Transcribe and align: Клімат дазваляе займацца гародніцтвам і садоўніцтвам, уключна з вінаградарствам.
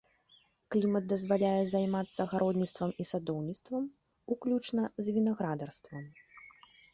Клімат 0.75 1.03
дазваляе 1.11 1.59
займацца 1.73 2.21
гародніцтвам 2.31 2.95
і 3.03 3.07
садоўніцтвам, 3.11 3.83
уключна 4.37 4.83
з 5.05 5.17
вінаградарствам. 5.19 6.03